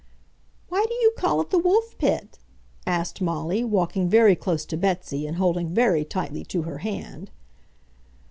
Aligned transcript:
"Why 0.67 0.83
do 0.87 0.95
you 0.95 1.11
call 1.15 1.41
it 1.41 1.51
the 1.51 1.59
Wolf 1.59 1.95
Pit?" 1.99 2.39
asked 2.87 3.21
Molly, 3.21 3.63
walking 3.63 4.09
very 4.09 4.35
close 4.35 4.65
to 4.65 4.75
Betsy 4.75 5.27
and 5.27 5.37
holding 5.37 5.75
very 5.75 6.03
tightly 6.03 6.43
to 6.45 6.63
her 6.63 6.79
hand. 6.79 7.29